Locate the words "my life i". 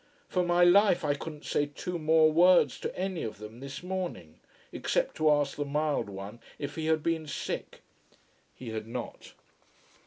0.43-1.13